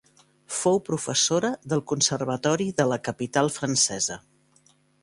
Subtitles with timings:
[0.59, 4.21] Fou professora del Conservatori de la capital francesa.